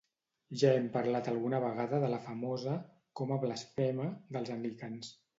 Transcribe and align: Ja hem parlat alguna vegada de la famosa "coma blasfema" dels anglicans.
Ja 0.59 0.69
hem 0.75 0.85
parlat 0.93 1.27
alguna 1.31 1.59
vegada 1.63 1.99
de 2.03 2.09
la 2.13 2.19
famosa 2.23 2.73
"coma 3.19 3.37
blasfema" 3.43 4.07
dels 4.37 4.51
anglicans. 4.57 5.13